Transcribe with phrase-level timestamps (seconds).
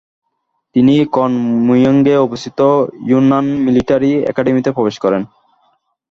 [0.75, 2.59] তিনি কুনমিংয়ে অবস্থিত
[3.09, 5.21] Yunnan military একাডেমিতে প্রবেশ করেন।